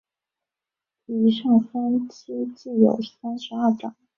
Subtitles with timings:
[1.05, 3.95] 以上三期计有三十二章。